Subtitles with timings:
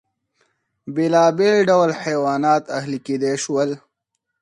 [0.95, 3.69] بېلابېل ډول حیوانات اهلي کېدای شول.